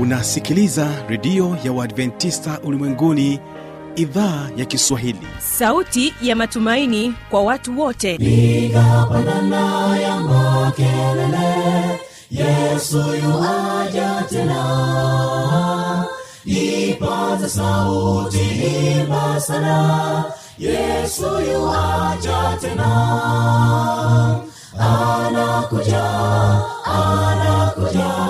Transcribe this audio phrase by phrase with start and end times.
[0.00, 3.40] unasikiliza redio ya uadventista ulimwenguni
[3.96, 5.26] idhaa ya kiswahili.
[5.38, 8.18] Sauti ya matumaini kwa watu wote.
[8.18, 12.00] Piga pandana ya makelele
[12.30, 16.04] yesu yuaja tena.
[16.44, 18.38] Ipata sauti
[19.00, 20.24] imba sana
[20.58, 22.90] yesu yuaja tena.
[24.78, 26.04] Anakuja
[26.84, 28.29] anakuja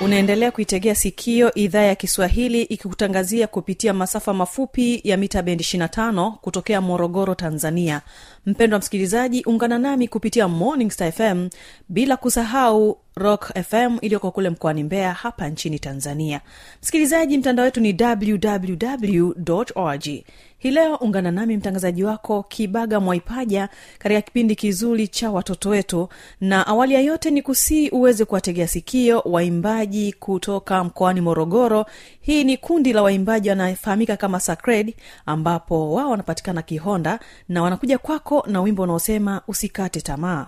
[0.00, 6.80] unaendelea kuitegea sikio idhaa ya kiswahili ikikutangazia kupitia masafa mafupi ya mita bendi 25 kutokea
[6.80, 8.00] morogoro tanzania.
[8.46, 11.48] Mpendwa msikilizaji ungana nami kupitia morning star fm
[11.88, 16.40] bila kusahau rock fm iliyoko kule mkoani mbeya hapa nchini tanzania.
[16.82, 19.32] Msikilizaji mtandao wetu ni www
[19.74, 20.06] org
[20.58, 26.08] hii leo ungana nami mtangazaji wako kibaga mwaipaja katika kipindi kizuri cha watoto wetu.
[26.40, 31.86] Na awali ya yote ni kusii uweze kuwategea sikio waimbaji kutoka mkoani morogoro.
[32.20, 34.94] Hii ni kundi la waimbaji wanafahamika kama sacred
[35.26, 40.46] ambapo wao wanapatikana kihonda na wanakuja kwako na wimbo unaosema usikate tamaa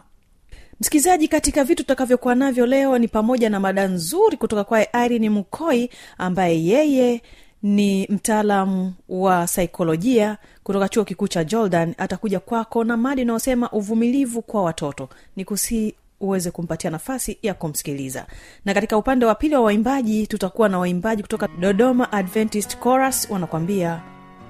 [0.80, 5.91] msikilizaji katika vitu tutakavyokuwa navyo leo ni pamoja na mada nzuri kutoka kwaye irini mkoi
[6.19, 7.22] ambaye yeye
[7.62, 14.42] ni mtaalamu wa saikolojia kutoka chuo kikuu cha jordan atakuja kwako na mada inayosema uvumilivu
[14.42, 15.08] kwa watoto.
[15.36, 18.27] Ni kusii uweze kumpatia nafasi ya kumsikiliza.
[18.64, 24.01] Na katika upande wa pili wa waimbaji tutakuwa na waimbaji kutoka dodoma adventist chorus wanakwambia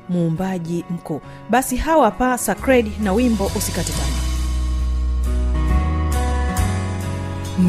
[0.08, 1.20] muumbaji mkuu.
[1.50, 4.20] Basi hawa hapa sacred na wimbo usikate tamaa.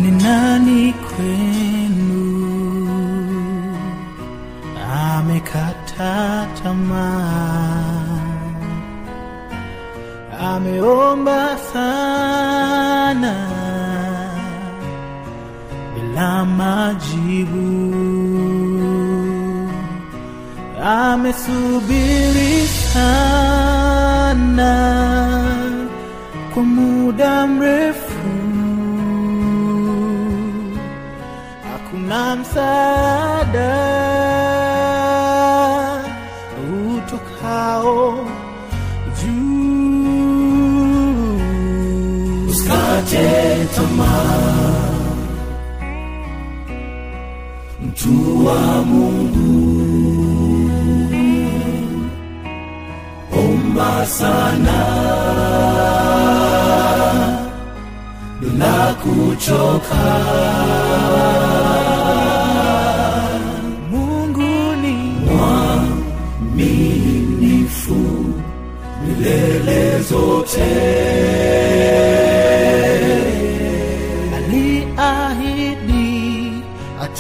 [0.02, 1.81] Ni nani kwenu
[5.22, 6.14] amekata
[6.64, 8.22] tamaa.
[10.52, 11.42] Ameomba
[11.74, 13.36] sana
[15.94, 17.70] bila majibu.
[20.84, 22.54] Amesubiri
[22.92, 24.74] sana
[26.54, 28.32] kwa muda mrefu.
[31.72, 33.31] Hakuna msaada
[48.46, 49.52] wa mungu.
[53.40, 54.80] Omba sana.
[58.40, 60.06] Bila kuchoka
[63.92, 64.94] mungu ni
[66.56, 68.00] mwaminifu
[69.08, 70.70] milele zote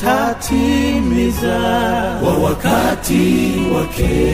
[0.01, 1.59] atatimiza
[2.23, 4.31] kwa wakati wake.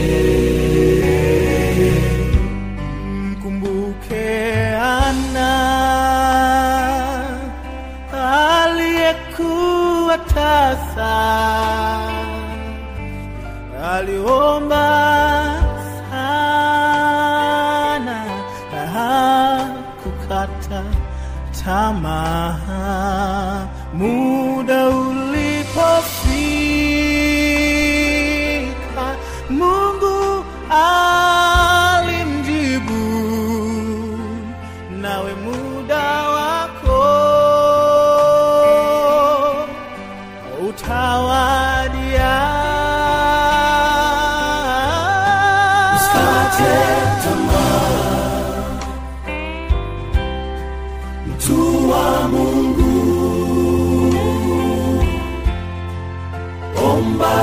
[3.06, 5.58] Mkumbuke ana
[8.64, 11.18] aliyekuwa tasa.
[13.92, 14.88] Aliomba
[16.10, 18.24] sana
[18.94, 20.82] hakukata
[21.64, 22.56] tamaa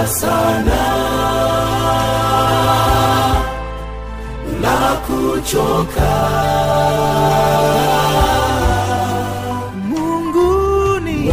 [0.07, 0.81] sana.
[4.61, 6.15] Na kuchoka.
[9.89, 11.31] Mungu ni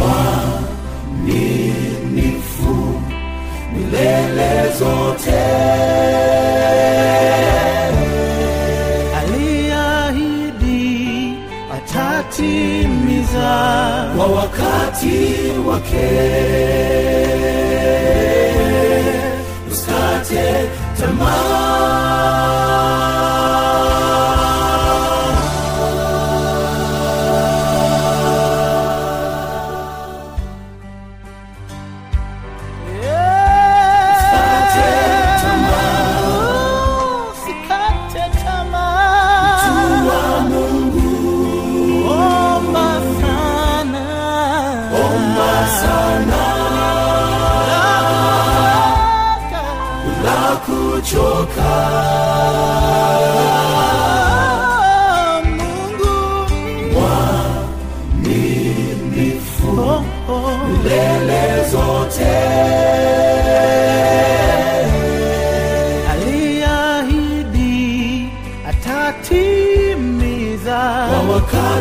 [3.73, 5.43] milele zote.
[10.03, 11.37] Aliahidi
[11.73, 13.51] atatimiza
[14.17, 15.19] kwa wakati
[15.67, 16.09] wake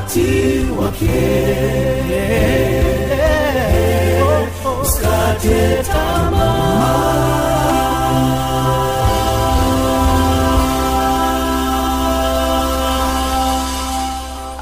[0.03, 1.23] wakati wake
[4.83, 5.83] usikate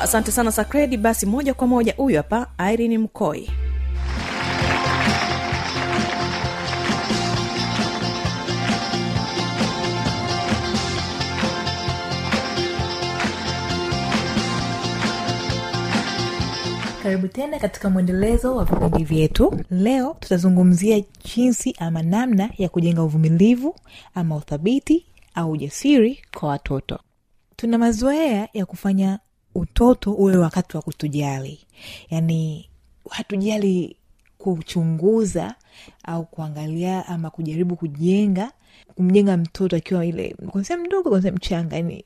[0.03, 0.97] asante sana sakredi.
[0.97, 3.51] Basi moja kwa moja huyu hapa irene mkoi
[17.33, 19.61] tena katika mwendelezo wa vipindi vyetu.
[19.71, 21.03] Leo tutazungumzia
[21.35, 23.75] jinsi ama namna ya kujenga uvumilivu
[24.15, 26.99] ama uthabiti au ujasiri kwa watoto.
[27.57, 29.19] Tuna mazoea ya kufanya
[29.55, 31.61] utoto uwe wakati wa kutujali.
[32.11, 32.69] Yaani
[33.11, 33.97] hatujali
[34.39, 35.55] kuchunguza
[36.05, 38.53] au kuangalia ama kujaribu kujenga
[38.95, 41.77] kumjenga mtoto akiwa ile kwanzia mdogo kwanzia mchanga.
[41.77, 42.05] Yani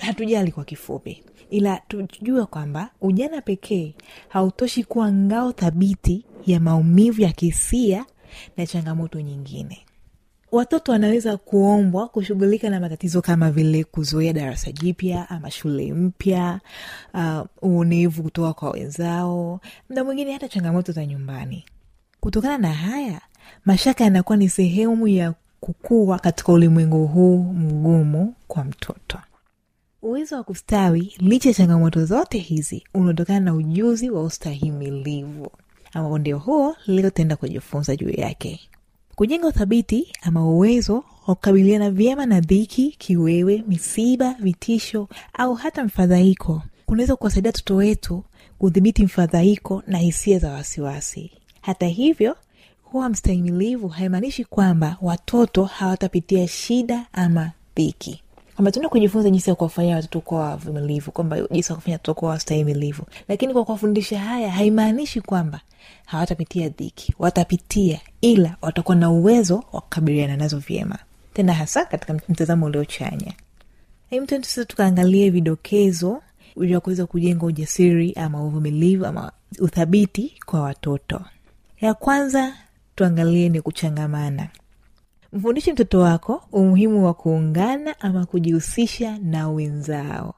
[0.00, 1.22] hatujali kwa kifupi.
[1.50, 3.94] Ila tujue kwamba ujana pekee
[4.28, 8.04] hautoshi kuwa ngao thabiti ya maumivu ya kihisia
[8.56, 9.78] na changamoto nyingine.
[10.52, 16.60] Watoto wanaweza kuombwa kushughulika na matatizo kama vile kuzoea darasa jipya ama shule mpya
[17.14, 19.60] uh, uonevu kutoka kwa wenzao
[19.90, 21.64] mda mwingine hata changamoto za nyumbani.
[22.20, 23.20] Kutokana na haya
[23.64, 29.18] mashaka yanakuwa ni sehemu ya kukua katika ulimwengu huu mgumu kwa mtoto
[30.02, 35.50] uwezo wa kustawi licha ya changamoto zote hizi unaotokana na ujuzi wa ustahimilivu
[35.92, 38.60] ambapo ndio huo leo tutaenda kujifunza juu yake.
[39.14, 40.94] Kujenga uthabiti ama uwezo
[41.26, 48.24] wa kukabiliana vyema na dhiki kiwewe misiba vitisho au hata mfadhaiko kunaweza kuwasaidia watoto wetu
[48.58, 51.30] kudhibiti mfadhaiko na hisia za wasiwasi.
[51.60, 52.36] Hata hivyo
[52.84, 58.22] kuwa mstahimilivu haimaanishi kwamba watoto hawatapitia shida ama dhiki
[58.60, 62.30] kwamba tuenda kujifunza jinsi ya kuwafanyia watoto kuwa wavumilivu kwamba jinsi ya kufanya watoto kuwa
[62.30, 63.02] wastahimilivu.
[63.28, 65.60] Lakini kwa kuwafundisha haya haimaanishi kwamba
[66.06, 67.14] hawatapitia dhiki.
[67.18, 70.98] Watapitia ila watakuwa na uwezo wa kukabiliana nazo vyema.
[71.34, 73.32] Tena hasa katika mtazamo uliochanya
[74.22, 76.22] mtendo sasa tukaangalie vidokezo
[76.56, 81.20] vya kuweza kujenga ujasiri ama uvumilivu ama uthabiti kwa watoto.
[81.80, 82.54] Ya kwanza
[82.96, 84.48] tuangalie ni kuchangamana
[85.32, 90.34] mfundishe mtoto wako umuhimu wa kuungana ama kujihusisha na wenzao.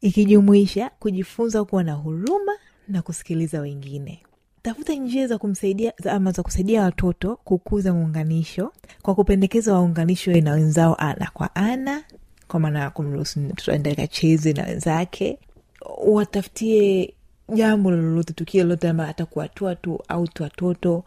[0.00, 2.52] Ikijumuisha kujifunza kuwa na huruma
[2.88, 4.22] na kusikiliza wengine.
[4.62, 10.94] Tafuta njia za kumsaidia ama za kusaidia watoto kukuza muunganisho kwa kupendekeza waunganishwe na wenzao
[10.94, 12.04] ana kwa ana
[12.48, 15.38] kwa maana ya kumruhusu mtoto aende akacheze na wenzake.
[16.06, 17.14] Watafutie
[17.54, 21.04] jambo lolote tukio lolote ambayo atakuatua tu au tu watoto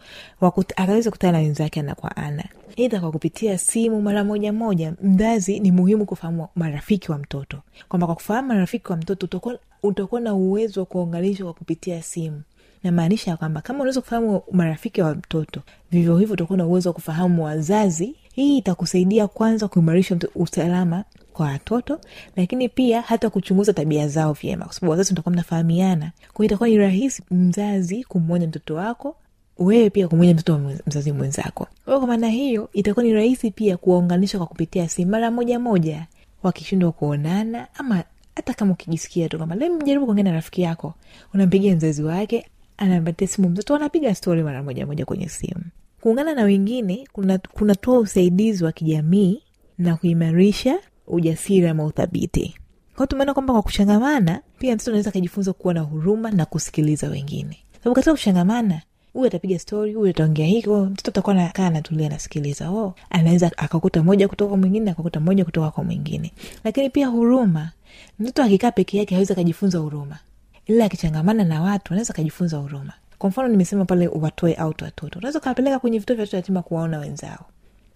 [1.12, 2.44] kutana na wenzake ana kwa ana.
[2.76, 7.58] Idha kwa kupitia simu mara moja moja mzazi ni muhimu kufahamu marafiki wa mtoto.
[7.90, 12.42] Kwamba kwa kufahamu marafiki wa mtoto utakuwa, na uwezo wa kuunganishwa kwa kupitia simu.
[12.84, 16.94] Namaanisha ya kwamba kama unaweza kufahamu marafiki wa mtoto vivyo hivyo utakuwa na uwezo wa
[16.94, 18.16] kufahamu wazazi.
[18.34, 22.00] Hii itakusaidia kwanza kuimarisha usalama kwa watoto
[22.36, 26.12] lakini pia hata kuchunguza tabia zao vyema kwa sababu wazazi mtakuwa mnafahamiana.
[26.34, 29.16] Kwao itakuwa ni rahisi mzazi kumwonya mtoto wako
[29.58, 31.68] wewe pia kumwonya mtoto wa mzazi mwenzako.
[31.86, 36.08] Kwa kwa maana hiyo itakuwa ni rahisi pia kuwaunganisha kwa kupitia simu mara moja moja
[36.44, 38.04] wakishindwa kuonana ama
[38.36, 40.94] hata kama ukijisikia tu kwamba leo kuongea na rafiki yako.
[41.34, 42.46] Unampigia mzazi wake
[42.78, 45.62] anampatia simu mtoto wanapiga stori mara moja moja kwenye simu.
[46.02, 49.42] Kuungana na wengine kuna- kunatoa usaidizi wa kijamii
[49.78, 52.56] na kuimarisha ujasiri ama uthabiti.
[52.96, 57.58] Kwao tumeona kwamba kwa kuchangamana pia mtoto anaweza akajifunza kuwa na huruma na kusikiliza wengine.
[57.78, 58.82] Sababu katika kuchangamana
[59.14, 64.28] huyu atapiga stori huyu ataongea hiki mtoto atakuwa nakaa anatulia nasikiliza o anaweza akakuta moja
[64.28, 66.32] kutoka kwa mwingine akakuta moja kutoka kwa mwingine.
[66.64, 67.72] Lakini pia huruma
[68.20, 70.18] mtoto akikaa peke yake hawezi akajifunza huruma.
[70.66, 72.94] Ila akichangamana na watu anaweza akajifunza huruma.
[73.18, 75.20] Kwa mfano nimesema pale watoe out watoto.
[75.20, 77.46] Unaweza ukawapeleka kwenye vituo vya watoto yatima kuwaona wenzao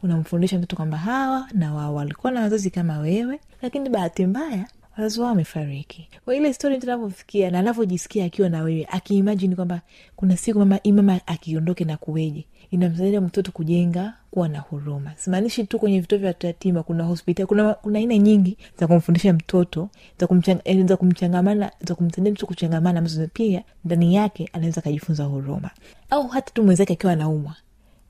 [0.04, 4.66] unamfundisha mtoto kwamba hawa na wao walikuwa na wazazi kama wewe lakini bahati mbaya
[4.98, 6.10] wazazi wao wamefariki.
[6.26, 9.82] Kwa ile stori mtu anavyofikia na anavyojisikia akiwa na wewe akiimajini kwamba
[10.16, 15.12] kuna siku mama imama akiondoke na kuweje inamsaidia mtoto kujenga kuwa na huruma.
[15.16, 19.90] Simaanishi tu kwenye vituo vya yatima kuna hospitali kuna kuna aina nyingi za kumfundisha mtoto
[20.20, 25.24] za, kumchang, eh, za kumchangamana za kumsaidia mtoto kuchangamana ambazo pia ndani yake anaweza akajifunza
[25.24, 25.70] huruma.
[26.10, 27.56] Au hata tu mwenzake akiwa anaumwa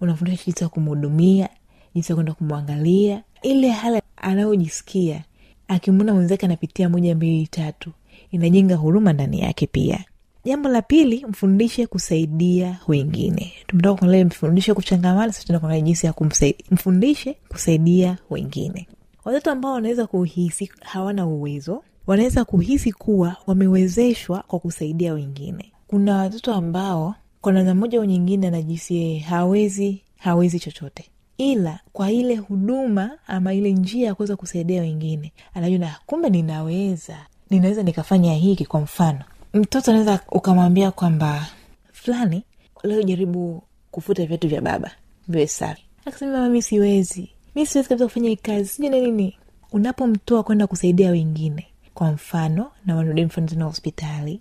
[0.01, 1.49] unafundisha jinsi ya kumhudumia
[1.97, 5.23] jinsi ya kwenda kumwangalia ile hali anayojisikia
[5.67, 7.91] akimwona mwenzake anapitia moja mbili tatu
[8.31, 10.05] inajenga huruma ndani yake pia.
[10.45, 13.53] Jambo la pili mfundishe kusaidia wengine.
[13.67, 18.87] Tumetoka kuangalia mfundishe kuchangamana sasa kuangalia jinsi ya kumsaidia kusaidia wengine.
[19.25, 25.71] Watoto ambao wanaweza kuhisi hawana uwezo wanaweza kuhisi kuwa wamewezeshwa kwa kusaidia wengine.
[25.87, 31.05] Kuna watoto ambao kwa namna moja au nyingine anajisi hawezi hawezi chochote
[31.37, 35.33] ila kwa ile huduma ama ile njia ya kuweza kusaidia wengine.
[35.53, 37.17] Anajua kumbe ninaweza.
[37.49, 39.19] Ninaweza nikafanya hiki kwa mfano.
[39.53, 41.45] Mtoto anaweza ukamwambia kwamba
[41.91, 42.43] fulani
[42.83, 44.91] leo jaribu kufuta viatu vya baba
[45.27, 45.83] viwe safi.
[46.05, 47.29] Akasema mama mi siwezi.
[47.55, 48.69] Mi siwezi kabisa kufanya hii kazi.
[48.69, 49.37] Sijui na nini.
[49.71, 54.39] Unapomtoa kwenda kusaidia wengine kwa mfano na wanarudi mfano tena hospitali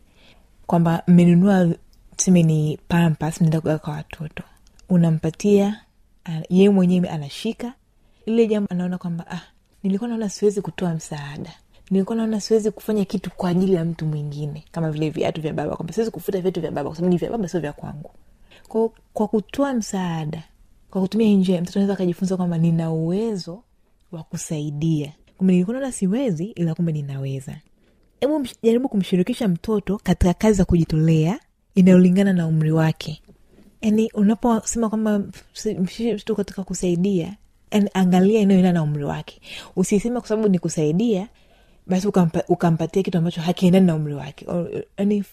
[0.66, 1.68] kwamba mmenunua
[2.16, 4.42] tuseme ni pampas mnaenda kugawa kwa watoto.
[4.88, 5.80] Unampatia
[6.48, 7.72] yeye mwenyewe anashika
[8.26, 9.40] lile jambo anaona kwamba ah,
[9.82, 11.52] nilikuwa naona siwezi kutoa msaada.
[11.90, 15.76] Nilikuwa naona siwezi kufanya kitu kwa ajili ya mtu mwingine kama vile viatu vya baba
[15.76, 18.10] kwamba siwezi kufuta viatu vya baba kwa sababu ni vya baba sio vya kwangu.
[18.68, 20.42] Kwa, kwa kutoa msaada
[20.90, 23.62] kwa kutumia hii mtoto anaweza akajifunza kwamba nina uwezo
[24.12, 25.12] wa kusaidia.
[25.38, 27.56] Kumbe nilikuwa naona siwezi ila kumbe ninaweza.
[28.20, 31.40] Hebu jaribu kumshirikisha mtoto katika kazi za kujitolea
[31.74, 33.22] inayolingana na umri wake
[33.86, 35.22] yani unaposema kwamba
[35.78, 37.36] mtu katika kusaidia
[37.70, 39.40] yani angalia inayoenda na umri wake.
[39.76, 41.28] Usiseme kwa sababu ni kusaidia
[41.86, 44.46] basi ukampa, ukampatia kitu ambacho hakiendani na umri wake.
[44.98, 45.24] Yani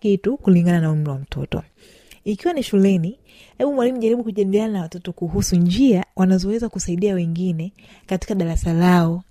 [0.00, 1.62] kitu kulingana na umri wa mtoto.
[2.24, 3.18] Ikiwa ni shuleni
[3.58, 7.72] hebu mwalimu jaribu kujadiliana na watoto kuhusu njia wanazoweza kusaidia wengine
[8.06, 9.22] katika darasa lao.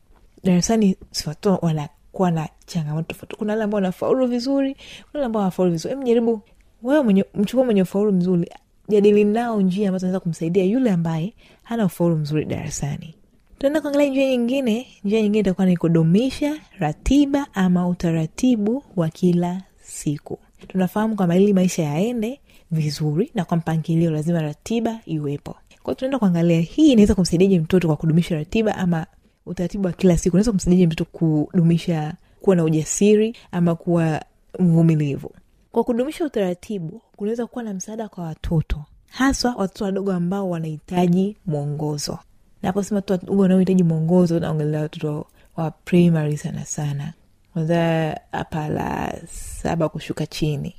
[0.43, 0.95] Darasani
[1.27, 3.35] watoto wanakuwa na changamoto tofauti.
[3.35, 4.83] Kuna wale ambao wanafaulu vizuri kuna
[5.13, 5.93] wale ambao wanafaulu vizuri.
[5.93, 6.41] Hebu jaribu
[6.83, 8.49] wewe mwenye mchukua mwenye ufaulu mzuri
[8.89, 13.15] jadili nao njia ambazo naweza kumsaidia yule ambaye hana ufaulu mzuri darasani.
[13.57, 14.87] Tunaenda kuangalia njia nyingine.
[15.03, 20.39] Njia nyingine itakuwa ni kudumisha ratiba ama utaratibu wa kila siku.
[20.67, 22.39] Tunafahamu kwamba ili maisha yaende
[22.71, 25.55] vizuri na kwa mpangilio lazima ratiba iwepo.
[25.83, 29.05] Kwao tunaenda kuangalia hii inaweza kumsaidiaje mtoto kwa kudumisha ratiba ama
[29.45, 30.35] utaratibu wa kila siku?
[30.35, 34.21] Unaweza kumsaidiaje mtoto kudumisha kuwa na ujasiri ama kuwa
[34.59, 35.31] mvumilivu?
[35.71, 42.19] Kwa kudumisha utaratibu kunaweza kuwa na msaada kwa watoto haswa watoto wadogo ambao wanahitaji mwongozo.
[42.61, 45.25] Naposema tu wadogo wanaohitaji mwongozo naongelea watoto
[45.57, 47.13] wa primary sana sana.
[47.53, 49.13] Kwanza hapa la
[49.61, 50.75] saba kushuka chini.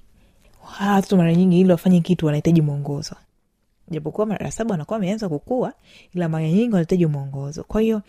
[0.80, 3.14] Watoto mara nyingi ili wafanye kitu wanahitaji mwongozo.
[3.90, 5.72] Japokuwa mara saba wanakuwa wameanza kukua
[6.14, 7.62] ila mara nyingi wanahitaji mwongozo.
[7.64, 8.02] Kwa hiyo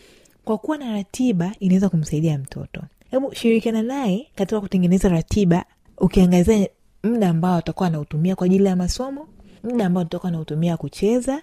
[0.46, 2.82] kwa kuwa na ratiba inaweza kumsaidia mtoto.
[3.12, 5.66] Hebu shirikiana naye katika kutengeneza ratiba
[5.98, 6.70] ukiangazia
[7.04, 9.28] muda ambao atakuwa anautumia kwa ajili ya masomo
[9.64, 11.42] muda ambao atakuwa anautumia kucheza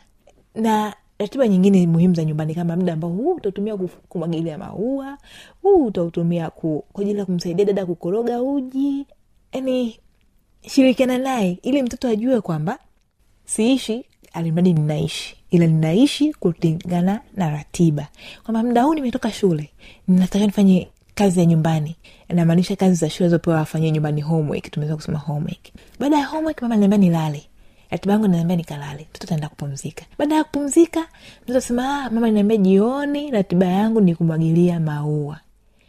[0.55, 3.77] na ratiba nyingine muhimu za nyumbani kama muda ambao huu utautumia
[4.09, 5.19] kumwagilia maua
[5.63, 9.07] huu utautumia kwa ajili ya kumsaidia dada kukoroga uji.
[9.53, 9.99] Yani
[10.63, 12.79] shirikiana naye ili mtoto ajue kwamba
[13.45, 18.09] siishi alimradi ninaishi ila ninaishi kulingana na ratiba.
[18.45, 19.71] Kwamba muda huu nimetoka shule
[20.09, 21.97] ninatakiwa nifanye kazi ya nyumbani
[22.29, 25.69] inamaanisha kazi za shule zopewa wafanyie nyumbani homework tumeweza kusema homework.
[26.01, 27.43] Baada ya homework mama niambia nilale.
[27.91, 29.07] Ratiba yangu naniambia nikalale.
[29.11, 30.05] Mtoto ataenda kupumzika.
[30.19, 31.07] Baada ya kupumzika
[31.43, 35.41] mtoto asema ah, mama niambia jioni ratiba yangu ni kumwagilia maua.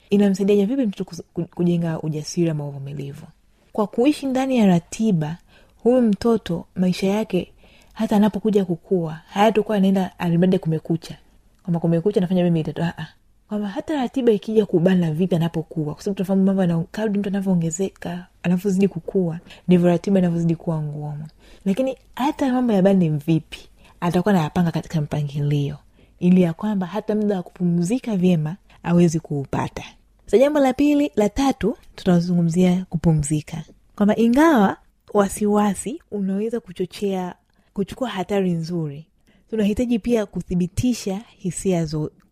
[0.10, 1.24] Inamsaidiaje vipi mtoto
[1.56, 3.26] kujenga ujasiri ama uvumilivu?
[3.74, 5.38] Kwa kuishi ndani ya ratiba
[5.84, 7.52] huyu mtoto maisha yake
[7.94, 11.18] hata anapokuja kukua hayatokuwa anaenda alimradi kumekucha.
[11.64, 13.08] Kwamba kumekucha nafanya mimi ah, ah.
[13.50, 18.88] Kwamba hata ratiba ikija kubana vipi anapokuwa kwa sababu tunafahamu mambo kadri mtu anavyoongezeka anavyozidi
[18.88, 21.28] kukua ndivyo ratiba inavyozidi kuwa ngumu.
[21.66, 23.60] Lakini hata mambo ya bani vipi
[24.02, 25.78] atakuwa nayapanga katika mpangilio
[26.20, 29.84] ili ya kwamba hata muda wa kupumzika vyema awezi kuupata.
[30.26, 33.64] Sa jambo la pili la tatu tunazungumzia kupumzika.
[33.96, 34.78] Kwamba ingawa
[35.14, 37.36] wasiwasi unaweza kuchochea
[37.74, 39.06] kuchukua hatari nzuri.
[39.50, 41.86] Tunahitaji pia kuthibitisha hisia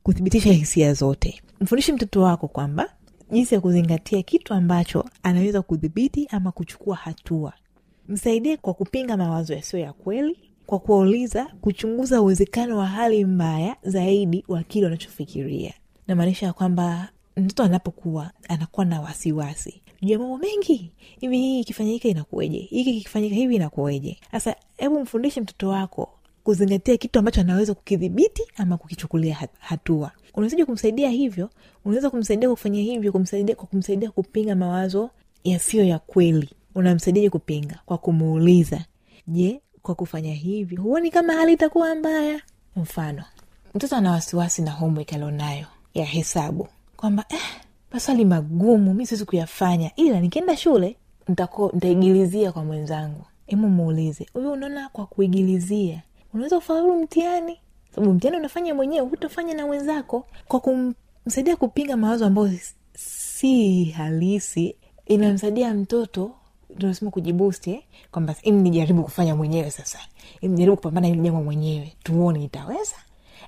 [0.08, 1.42] kuthibitisha hisia zote.
[1.62, 2.90] Mfundishe mtoto wako kwamba
[3.32, 7.54] jinsi ya kuzingatia kitu ambacho anaweza kudhibiti ama kuchukua hatua.
[8.08, 14.46] Msaidie kwa kupinga mawazo yasiyo ya kweli kwa kuwauliza kuchunguza uwezekano wa hali mbaya zaidi
[14.48, 15.74] wa kile wanachofikiria
[16.08, 19.82] namaanisha ya kwamba mtoto anapokuwa anakuwa na wasiwasi.
[20.02, 24.18] Juu ya mambo mengi hivi hii ikifanyika inakuweje, hiki kikifanyika hivi inakuweje.
[24.32, 26.10] sasa hebu mfundishe mtoto wako
[26.48, 30.12] kuzingatia kitu ambacho anaweza kukidhibiti ama kukichukulia hatua.
[30.34, 31.50] Unawezaji kumsaidia hivyo?
[31.86, 35.10] Unaweza kumsaidia kufanya hivyo kumsaidia kwa kumsaidia kupinga mawazo
[35.44, 36.50] yasiyo ya kweli.
[36.76, 37.80] Unamsaidiaje kupinga?
[37.86, 38.86] Kwa kumuuliza.
[39.28, 42.42] Je kwa kufanya hivi huoni kama hali itakuwa mbaya?
[42.76, 43.24] Mfano
[43.76, 46.68] mtoto ana wasiwasi na homework alionayo ya hesabu.
[46.98, 47.40] Kwamba eh,
[47.92, 50.96] maswali magumu mi siwezi kuyafanya ila nikienda shule
[51.74, 53.26] nitaigilizia kwa mwenzangu.
[53.48, 56.02] Hemu muulize huyu unaona kwa kuigilizia
[56.34, 57.58] unaweza ufaulu mtihani.
[57.96, 60.26] Sababu mtihani unafanya mwenyewe hutofanya na wenzako.
[60.48, 62.52] Kwa kumsaidia kupinga mawazo ambayo
[62.94, 66.32] si halisi inamsaidia mtoto
[66.78, 67.84] tunasema kujibusti eh?
[68.12, 70.00] kwamba im nijaribu kufanya mwenyewe sasa.
[70.42, 71.94] Im nijaribu kupambana hili jambo mwenyewe.
[72.04, 72.96] Tuone itaweza.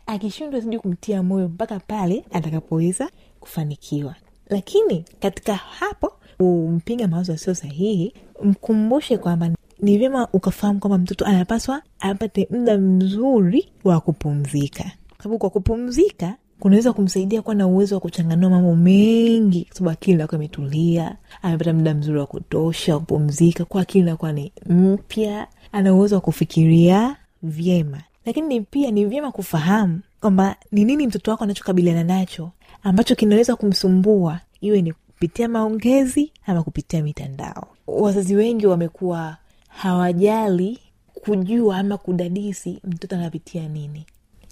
[0.06, 3.10] Akishindwa sijui kumtia moyo mpaka pale atakapoweza
[3.40, 4.16] kufanikiwa.
[4.50, 11.82] Lakini katika hapo umpinga mawazo yasio sahihi mkumbushe kwamba ni vyema ukafahamu kwamba mtoto anapaswa
[12.00, 14.84] apate muda mzuri wa kupumzika.
[15.10, 19.66] Kwa sababu kwa kupumzika kunaweza kumsaidia kuwa na uwezo wa kuchanganua mambo mengi.
[19.66, 24.52] Kwa sababu akili inakuwa imetulia amepata muda mzuri wa kutosha kupumzika kwa akili inakuwa ni
[24.66, 28.02] mpya ana uwezo wa kufikiria vyema.
[28.26, 32.50] Lakini pia ni vyema kufahamu kwamba ni nini mtoto wako anachokabiliana nacho
[32.84, 34.40] ambacho kinaweza kumsumbua.
[34.62, 37.68] Iwe ni kupitia maongezi ama kupitia mitandao.
[37.88, 39.38] Wazazi wengi wamekuwa
[39.70, 40.80] hawajali
[41.14, 44.06] kujua ama kudadisi mtoto anapitia nini.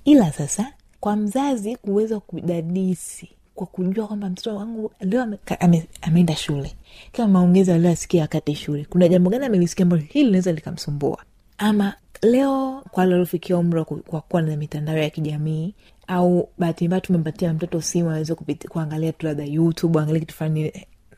[0.06, 6.76] Ila sasa kwa mzazi kuweza kudadisi kwa kujua kwamba mtoto wangu leo ame, ame, shule.
[7.12, 8.86] Kama maongezi aliyoasikia wakati shule.
[8.90, 11.24] Kuna jambo gani amelisikia ambalo hili linaweza likamsumbua?
[11.58, 15.74] Ama leo kwa wale waliofikia umri kwa kuwa na mitandao ya kijamii
[16.08, 18.36] au bahati mbaya tumempatia mtoto simu aweze
[18.70, 20.72] kuangalia tu labda youtube angalia kitu fulani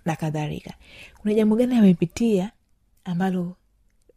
[0.06, 0.74] na kadhalika.
[1.22, 2.52] Kuna jambo gani amepitia
[3.06, 3.56] ambalo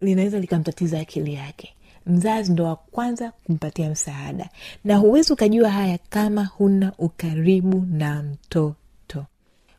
[0.02, 1.74] linaweza likamtatiza akili yake.
[2.06, 4.48] Mzazi ndo wa kwanza kumpatia msaada.
[4.84, 8.74] Na huwezi ukajua haya kama huna ukaribu na mtoto.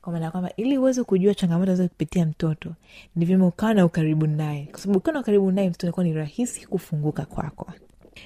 [0.01, 2.73] Kwa maana kwamba ili uweze kujua changamoto za kupitia mtoto
[3.15, 4.67] ni vyema ukawa na ukaribu naye.
[4.71, 7.71] Kwa sababu ukiwa na ukaribu naye mtoto inakuwa ni rahisi kufunguka kwako.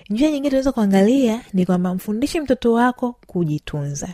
[0.10, 4.10] Njia nyingine tunaweza kuangalia ni kwamba mfundishe mtoto wako kujitunza.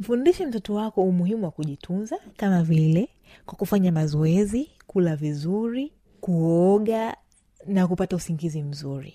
[0.00, 3.08] Mfundishe mtoto wako umuhimu wa kujitunza kama vile
[3.46, 7.16] kwa kufanya mazoezi kula vizuri kuoga
[7.66, 9.14] na kupata usingizi mzuri.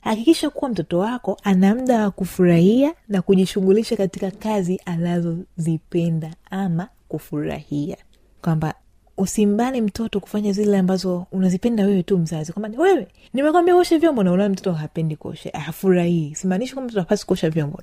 [0.00, 7.96] Hakikisha kuwa mtoto wako ana muda wa kufurahia na kujishughulisha katika kazi anazozipenda ama kufurahia.
[8.42, 8.74] Kwamba
[9.16, 12.52] usimbane mtoto kufanya zile ambazo unazipenda wewe tu mzazi.
[12.52, 16.34] Kwamba wewe nimekwambia uoshe vyombo na unaona mtoto hapendi kuosha hafurahii.
[16.34, 17.82] Simaanishi kwamba mtoto hapasi kuosha vyombo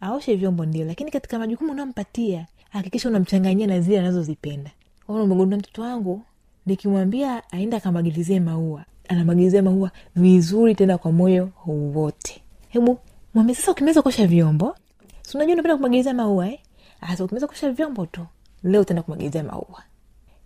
[0.00, 4.70] aoshe vyombo ndio lakini katika majukumu unaompatia hakikisha unamchanganyia na zile anazozipenda.
[5.08, 6.22] Umegundua mtoto wangu
[6.66, 12.42] nikimwambia aenda akamagilizie maua anamagilizia maua vizuri tena kwa moyo wote.
[12.68, 12.98] Hebu
[13.34, 14.76] mwambie sasa ukimeza kuosha vyombo
[15.22, 16.58] si unajua unapenda kumwagilizia maua eh?
[17.00, 18.26] asa ukimeza kuosha vyombo tu
[18.62, 19.82] leo utaenda kumagilizia maua.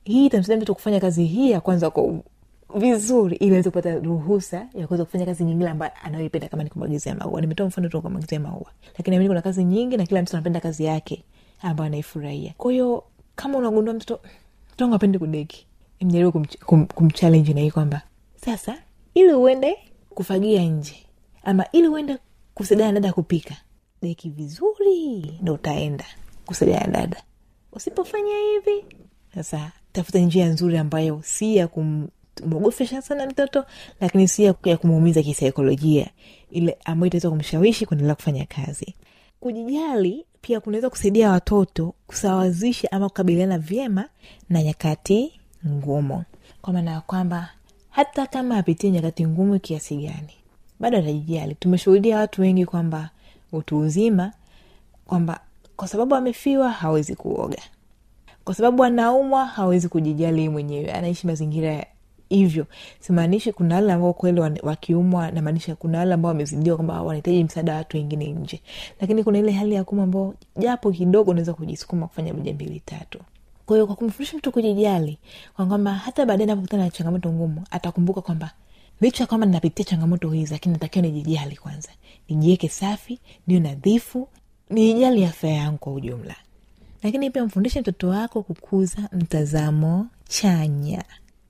[0.04, 2.14] Hii itamsaidia mtoto kufanya kazi hii ya kwanza kwa
[2.74, 7.14] vizuri ili aweze kupata ruhusa ya kuweza kufanya kazi nyingine ambayo anayoipenda kama ni kumagizia
[7.14, 7.40] maua.
[7.40, 8.66] Nimetoa mfano tu kumagizia maua.
[8.98, 11.24] Lakini amini kuna kazi nyingi na kila mtoto anapenda kazi yake
[11.62, 12.54] ambayo anaifurahia.
[12.56, 13.04] Kwa hiyo
[13.36, 14.20] kama unagundua mtoto
[14.80, 15.66] wangu apendi kudeki
[16.00, 17.10] mjaribu kumch- kum, kum
[17.60, 18.02] hii kwamba
[18.36, 18.82] sasa
[19.14, 19.76] ili uende
[20.10, 20.94] kufagia nje
[21.42, 22.18] ama ili uende
[22.54, 23.56] kusaidia dada kupika
[24.02, 26.04] deki vizuri ndo utaenda
[26.46, 27.22] kusaidia dada.
[27.72, 28.84] Usipofanya hivi
[29.34, 33.64] sasa tafuta njia nzuri ambayo si ya kumwogofesha sana mtoto
[34.00, 36.10] lakini si ya kumuumiza kisaikolojia
[36.50, 38.94] ile ambayo itaweza kumshawishi kuendelea kufanya kazi.
[39.40, 44.08] Kujijali pia kunaweza kusaidia watoto kusawazisha ama kukabiliana vyema
[44.48, 46.24] na nyakati ngumu.
[46.62, 47.48] Kwa maana ya kwamba
[47.90, 50.34] hata kama apitie nyakati ngumu kiasi gani
[50.80, 51.54] bado atajijali.
[51.54, 53.10] Tumeshuhudia watu wengi kwamba
[53.52, 54.32] utu uzima
[55.06, 55.40] kwamba
[55.76, 57.62] kwa sababu amefiwa hawezi kuoga.
[58.44, 60.92] Kwa sababu anaumwa hawezi kujijali mwenyewe.
[60.92, 61.86] Anaishi mazingira
[62.28, 62.66] hivyo.
[63.00, 67.78] Simaanishi kuna wale ambao kweli wakiumwa namaanisha kuna wale ambao wamezidiwa kwamba wanahitaji msaada wa
[67.78, 68.60] watu wengine nje.
[69.00, 73.18] Lakini kuna ile hali ya kuma ambao japo kidogo unaweza kujisukuma kufanya moja mbili tatu
[73.68, 75.18] kwa hiyo kwa kumfundisha mtu kujijali
[75.56, 78.50] kwa kwamba hata baadaye anapokutana na changamoto ngumu atakumbuka kwamba
[79.00, 81.88] licha kwamba ninapitia changamoto hizi lakini natakiwa nijijali kwanza.
[82.28, 84.28] Nijiweke safi niwe nadhifu
[84.70, 86.34] nijali afya yangu kwa ujumla.
[87.02, 91.04] Lakini pia mfundishe mtoto wako kukuza mtazamo chanya.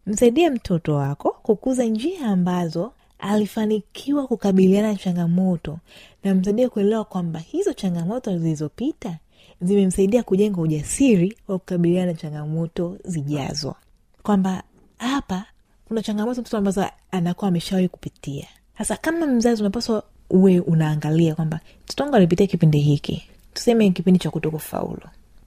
[0.06, 5.78] Msaidie mtoto wako kukuza njia ambazo alifanikiwa kukabiliana na changamoto.
[6.24, 9.18] Na msaidia kuelewa kwamba hizo changamoto zilizopita
[9.60, 13.74] zimemsaidia kujenga ujasiri wa kukabiliana na changamoto zijazo.
[14.22, 14.62] Kwamba
[14.98, 15.44] hapa
[15.88, 18.46] kuna changamoto mtoto ambazo anakuwa ameshawahi kupitia.
[18.78, 23.24] Sasa kama mzazi unapaswa uwe unaangalia kwamba mtoto wangu alipitia kipindi hiki.
[23.54, 25.02] Tuseme kipindi cha kuto kufaulu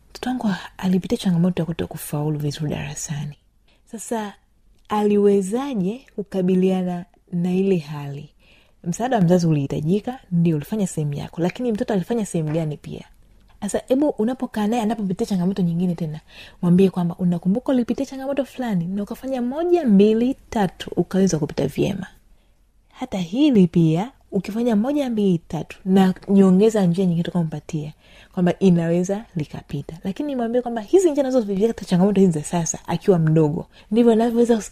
[0.09, 3.35] mtoto wangu alipitia changamoto ya kuto kufaulu vizuri darasani.
[3.91, 4.33] Sasa
[4.89, 8.29] aliwezaje kukabiliana na ile hali?
[8.83, 11.41] Msaada wa mzazi ulihitajika ndio ulifanya sehemu yako.
[11.41, 13.03] Lakini mtoto alifanya sehemu gani pia
[13.61, 16.19] sasa hebu unapokaa naye anapopitia changamoto nyingine tena
[16.61, 22.07] mwambie kwamba unakumbuka ulipitia changamoto fulani na ukafanya moja mbili tatu ukaweza kupita vyema.
[22.93, 27.93] Hata hili pia ukifanya moja mbili tatu na nyongeza njia nyingine tukampatia
[28.33, 29.97] kwamba inaweza likapita.
[30.03, 34.11] Lakini mwambie kwamba hizi njia nazopitia katika changamoto hizi za sasa akiwa mdogo ndivyo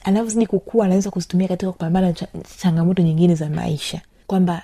[0.04, 2.14] anavyozidi kukua anaweza kuzitumia katika kupambana na
[2.58, 4.02] changamoto nyingine za maisha.
[4.28, 4.62] Kwamba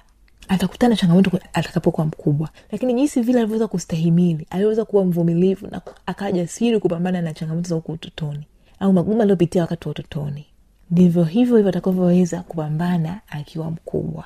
[0.48, 2.50] atakutana na changamoto atakapokuwa mkubwa.
[2.72, 6.48] Lakini jinsi vile alivyoweza kustahimili aliweza kuwa mvumilivu na akawa
[6.82, 8.48] kupambana na changamoto za huku utotoni
[8.80, 10.46] au magumu aliopitia wakati wa utotoni.
[10.92, 14.26] Ndivyo hivyo hivyo atakavyoweza kupambana akiwa mkubwa.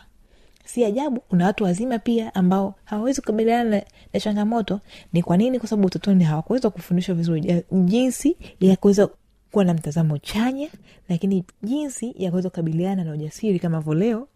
[0.65, 3.81] Si ajabu kuna watu wazima pia ambao hawawezi kukabiliana na,
[4.13, 4.79] na changamoto.
[5.13, 5.59] Ni kwa nini?
[5.59, 7.63] Kwa sababu utotoni hawakuweza kufundishwa vizuri.
[7.71, 9.09] Jinsi ya kuweza
[9.51, 10.69] kuwa na mtazamo chanya
[11.09, 14.27] lakini jinsi ya kuweza kukabiliana na ujasiri kama vo leo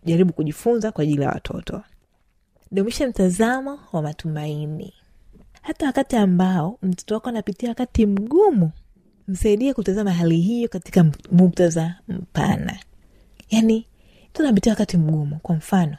[0.00, 1.82] tunavyojaribu kujifunza kwa ajili ya watoto.
[2.70, 4.92] Dumisha mtazamo wa matumaini.
[5.62, 8.70] Hata wakati ambao mtoto wako anapitia wakati mgumu
[9.28, 12.78] msaidie kutazama hali hiyo katika muktadha mpana.
[13.50, 13.86] Yaani
[14.30, 15.96] mtoto anapitia wakati mgumu kwa mfano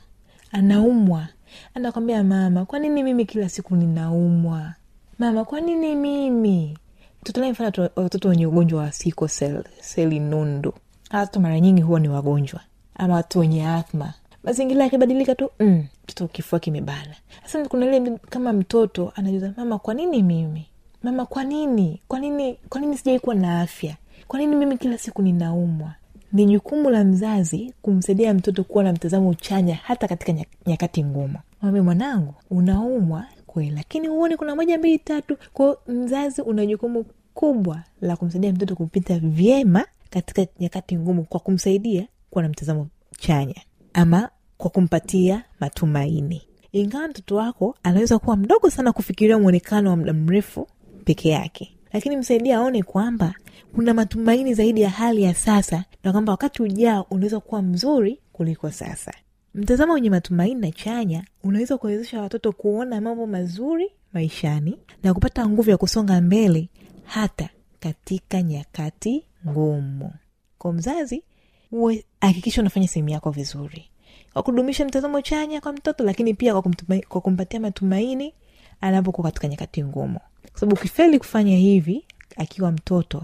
[0.52, 1.28] anaumwa.
[1.74, 4.74] Anakwambia mama kwa nini mimi kila siku ninaumwa?
[5.20, 6.78] Mama kwa nini mimi?
[7.24, 10.74] Tutolea mfano watoto wenye ugonjwa wa siko sel, seli nundu.
[11.14, 12.62] Watoto mara nyingi huwa ni wagonjwa
[13.00, 14.14] ama watu wenye athma.
[14.44, 15.86] Mazingira yakibadilika tu mm,
[16.32, 17.16] kifua kimebana.
[17.44, 20.66] Sasa kuna ile kama mtoto anajuza mama kwa nini mimi?
[21.04, 22.02] Mama kwa nini?
[22.08, 23.96] Kwa nini kwa nini sijai na afya?
[24.28, 25.96] Kwa nini mimi kila siku ninaumwa?
[26.34, 31.36] Ni jukumu la mzazi kumsaidia mtoto kuwa na mtazamo chanya hata katika nyakati ngumu.
[31.62, 35.38] Mwambie mwanangu unaumwa kweli lakini huoni kuna moja mbili tatu.
[35.54, 42.08] Kwao mzazi una jukumu kubwa la kumsaidia mtoto kupita vyema katika nyakati ngumu kwa kumsaidia
[42.30, 42.88] kuwa na mtazamo
[43.20, 43.62] chanya
[43.94, 46.42] ama kwa kumpatia matumaini.
[46.72, 50.68] Ingawa mtoto wako anaweza kuwa mdogo sana kufikiria mwonekano wa muda mrefu
[51.06, 53.34] peke yake lakini msaidia aone kwamba
[53.76, 58.72] kuna matumaini zaidi ya hali ya sasa na kwamba wakati ujao unaweza kuwa mzuri kuliko
[58.72, 59.14] sasa.
[59.56, 65.70] Mtazamo wenye matumaini na chanya unaweza kuwezesha watoto kuona mambo mazuri maishani na kupata nguvu
[65.70, 66.70] ya kusonga mbele
[67.04, 70.12] hata katika nyakati ngumu.
[70.58, 71.24] Kwa mzazi
[71.72, 73.90] uwe hakikisha unafanya sehemu yako vizuri.
[74.34, 78.34] Kwa kudumisha mtazamo chanya kwa mtoto lakini pia kwa, kumtumai, kwa kumpatia matumaini
[78.82, 80.20] anapokuwa katika nyakati ngumu.
[80.52, 82.06] Kwa sababu ukifeli kufanya hivi
[82.38, 83.24] akiwa mtoto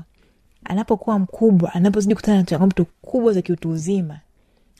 [0.64, 4.20] anapokuwa mkubwa anapozidi kutana na changamoto kubwa za kiutu uzima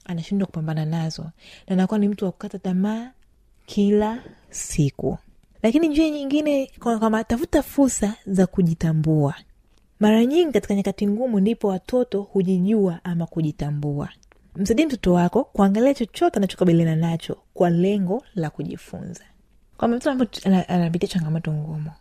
[0.06, 1.24] anashindwa kupambana nazo.
[1.24, 3.12] Na anakuwa ni mtu wa kukata tamaa
[3.66, 5.18] kila siku.
[5.64, 9.36] Lakini njia nyingine kwamba tafuta fursa za kujitambua
[10.00, 14.10] mara nyingi katika nyakati ngumu ndipo watoto hujijua ama kujitambua.
[14.56, 19.24] Msaidie mtoto wako kuangalia chochote anachokabiliana nacho kwa lengo la kujifunza.
[19.88, 20.10] Mtoto
[20.68, 21.92] anapitia changamoto ngumu.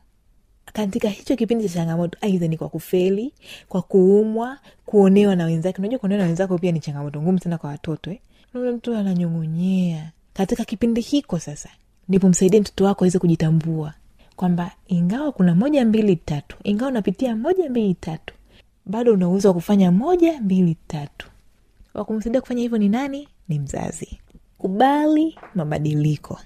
[0.73, 3.33] Katika hicho kipindi cha changamoto aidha ni kwa kufeli
[3.69, 5.79] kwa kuumwa kuonewa na wenzake.
[5.79, 8.19] Unajua kuonewa na wenzako pia ni changamoto ngumu sana kwa watoto eh?
[8.55, 11.69] mtu ananyong'onyea katika kipindi hiko sasa
[12.09, 13.95] ndipo msaidie mtoto wako aweze kujitambua
[14.37, 16.57] kwamba ingawa kuna moja mbili tatu.
[16.65, 18.35] Ingawa unapitia moja mbili tatu
[18.87, 21.29] bado una uwezo kufanya moja mbili tatu.
[21.95, 23.29] Wakumsaidia kufanya hivyo ni nani?
[23.49, 24.19] Ni mzazi.
[24.59, 26.41] Kubali mabadiliko.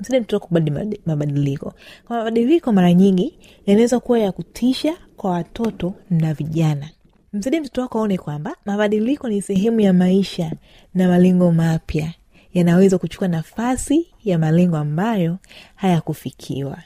[0.00, 1.74] Msaidia mtoto kubali mabadiliko.
[2.06, 6.90] Kwa mabadiliko mara nyingi yanaweza kuwa ya kutisha kwa watoto na vijana.
[7.32, 10.52] Msaidie mtoto wako aone kwamba mabadiliko ni sehemu ya maisha
[10.94, 12.12] na malengo mapya
[12.54, 15.38] yanaweza kuchukua nafasi ya malengo ambayo
[15.74, 16.78] hayakufikiwa.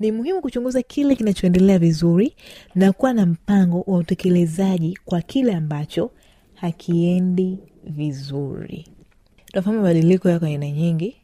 [0.00, 2.36] Ni muhimu kuchunguza kile kinachoendelea vizuri
[2.74, 6.10] na kuwa na mpango wa utekelezaji kwa kile ambacho
[6.54, 8.86] hakiendi vizuri.
[9.46, 11.16] Tunafahamu mabadiliko yako aina nyingi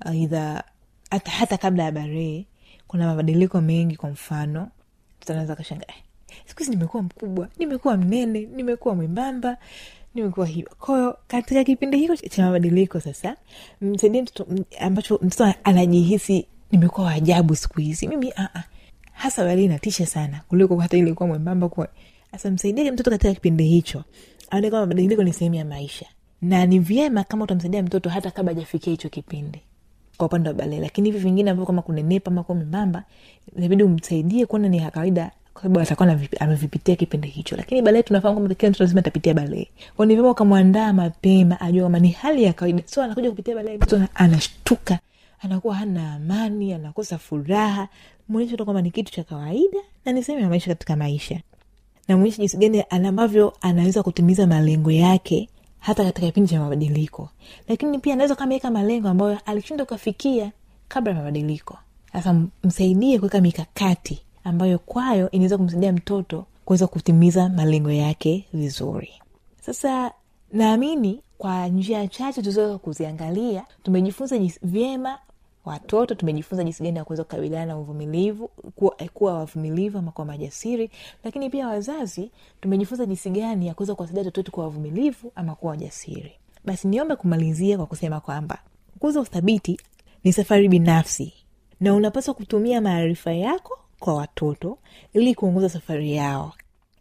[0.00, 0.64] aidha
[1.10, 2.46] hata, hata kabla ya barehe
[2.86, 4.68] kuna mabadiliko mengi kwa mfano
[5.20, 5.94] tunaweza kashanga eh,
[6.46, 9.56] siku hizi nimekuwa mkubwa nimekuwa mnene nimekuwa mwembamba
[10.14, 13.36] nimekuwa hivyo kwahiyo katika kipindi hiko cha mabadiliko sasa
[13.80, 14.46] msaidie mtoto
[14.80, 18.08] ambacho mtoto anajihisi nimekuwa waajabu siku hizi.
[18.08, 18.62] Mimi uh-uh.
[19.12, 21.88] hasa wali natisha sana kuliko hata ilikuwa mwembamba kuwa
[22.32, 24.04] sasa msaidie mtoto katika kipindi hicho?
[24.50, 26.06] Aone kwamba mabadiliko ni sehemu ya maisha.
[26.42, 29.60] Na ni vyema kama utamsaidia mtoto hata kabla hajafikia hicho kipindi.
[30.16, 33.04] Kwa upande wa balee lakini hivi vingine ambavyo kama kunenepa ama kuwa membamba
[33.56, 37.56] inabidi umsaidie kuona ni kawaida kwa sababu amevipitia kipindi hicho.
[37.56, 41.80] Lakini balee tunafahamu kwamba kila mtoto lazima atapitia balee kwa ni vyema ukamwandaa mapema ajua
[41.82, 42.82] kwamba ni hali ya kawaida.
[42.86, 44.98] So anakuja kupitia balee mtoto anashtuka
[45.40, 47.88] anakuwa hana amani anakosa furaha.
[48.28, 51.40] Mwonyeshe tu kwamba ni kitu cha kawaida na ni sehemu ya maisha katika maisha.
[52.08, 57.30] Namwonyesha jinsi gani ambavyo anaweza kutimiza malengo yake hata katika kipindi cha mabadiliko.
[57.68, 60.52] Lakini pia anaweza kameweka malengo ambayo alishinda kukafikia
[60.88, 61.78] kabla ya mabadiliko.
[62.12, 69.10] Sasa msaidie kuweka mikakati ambayo kwayo inaweza kumsaidia mtoto kuweza kutimiza malengo yake vizuri.
[69.60, 70.12] Sasa
[70.52, 75.18] naamini kwa njia chache tuzoweza kuziangalia tumejifunza vyema
[75.64, 78.48] watoto tumejifunza jinsi gani ya kuweza kukabiliana na uvumilivu
[79.14, 80.90] kuwa, wavumilivu ama kuwa majasiri
[81.24, 85.70] lakini pia wazazi tumejifunza jinsi gani ya kuweza kuwasaidia watoto wetu kuwa wavumilivu ama kuwa
[85.70, 86.32] wajasiri.
[86.64, 88.58] Basi niombe kumalizia kwa kusema kwamba
[88.92, 89.80] kukuza uthabiti
[90.24, 91.32] ni safari binafsi
[91.80, 94.78] na unapaswa kutumia maarifa yako kwa watoto
[95.12, 96.52] ili kuongoza safari yao.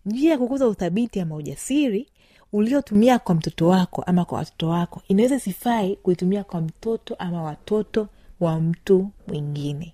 [0.05, 2.07] Njia ya kukuza uthabiti ama ujasiri
[2.53, 8.07] uliotumia kwa mtoto wako ama kwa watoto wako inaweza sifai kuitumia kwa mtoto ama watoto
[8.39, 9.93] wa mtu mwingine.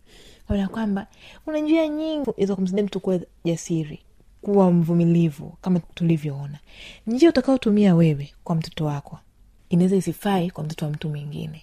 [0.49, 1.07] Ona kwamba
[1.45, 3.99] kuna njia nyingi za kumsaidia mtu kuwa jasiri
[4.41, 6.59] kuwa mvumilivu kama tulivyoona.
[7.07, 9.19] Njia utakaotumia wewe kwa mtoto wako
[9.69, 11.61] inaweza isifai kwa mtoto wa mtu mwingine.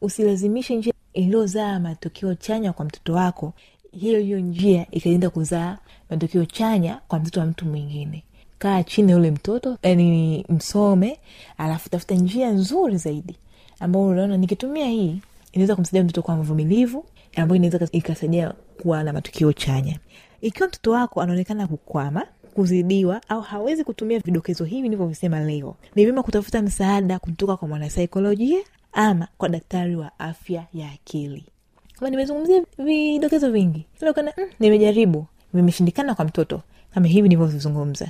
[0.00, 3.52] Usilazimishe njia iliyozaa matokeo chanya kwa mtoto wako
[4.00, 5.78] hiyo hiyo njia ikaenda kuzaa
[6.10, 8.24] matokeo chanya kwa mtoto wa mtu mwingine.
[8.58, 11.18] Kaa chini yule mtoto yani msome
[11.58, 13.36] alafu tafuta njia nzuri zaidi
[13.80, 15.20] ambao unaona nikitumia hii
[15.52, 17.04] inaweza kumsaidia mtoto kwa mvumilivu
[17.36, 19.98] ambayo inaweza ikasaidia kuwa na matukio chanya.
[20.40, 26.22] Ikiwa mtoto wako anaonekana kukwama kuzidiwa au hawezi kutumia vidokezo hivi nilivyovisema leo ni vyema
[26.22, 28.58] kutafuta msaada kutoka kwa mwanasaikolojia
[28.92, 31.44] ama kwa daktari wa afya ya akili
[31.98, 33.86] kama nimezungumzia vidokezo vingi.
[34.14, 35.26] Kana mm, nimejaribu.
[35.54, 36.62] Vimeshindikana kwa mtoto.
[36.94, 38.08] Kama hivi nilivyovizungumza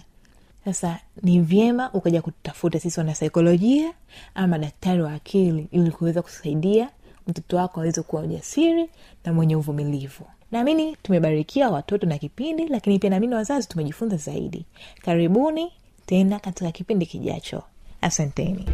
[0.65, 3.93] sasa ni vyema ukaja kutafuta sisi wanasaikolojia
[4.35, 6.89] ama daktari wa akili ili kuweza kusaidia
[7.27, 8.89] mtoto wako aweze kuwa ujasiri
[9.25, 10.25] na mwenye uvumilivu.
[10.53, 14.67] Naamini tumebarikiwa watoto na kipindi lakini pia naamini wazazi tumejifunza zaidi.
[15.03, 15.73] Karibuni
[16.07, 17.63] tena katika kipindi kijacho.
[18.01, 18.67] Asanteni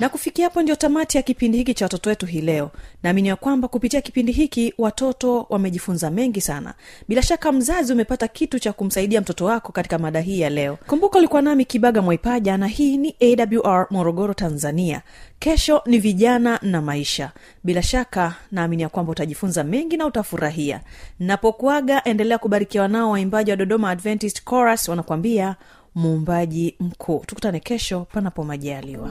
[0.00, 2.70] na kufikia hapo ndio tamati ya kipindi hiki cha watoto wetu hii leo.
[3.02, 6.74] Naamini ya kwamba kupitia kipindi hiki watoto wamejifunza mengi sana.
[7.08, 10.78] Bila shaka mzazi umepata kitu cha kumsaidia mtoto wako katika mada hii ya leo.
[10.86, 15.02] Kumbuka ulikuwa nami kibaga mwaipaja na hii ni awr morogoro tanzania.
[15.38, 17.30] Kesho ni vijana na maisha.
[17.64, 20.80] Bila shaka naamini ya kwamba utajifunza mengi na utafurahia.
[21.20, 25.56] Napokuaga endelea kubarikiwa nao waimbaji wa dodoma adventist chorus wanakwambia
[25.94, 27.22] muumbaji mkuu.
[27.26, 29.10] Tukutane kesho panapo majaliwa